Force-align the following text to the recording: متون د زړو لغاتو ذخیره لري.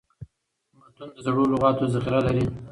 متون 0.77 1.09
د 1.13 1.17
زړو 1.25 1.43
لغاتو 1.53 1.91
ذخیره 1.93 2.19
لري. 2.27 2.45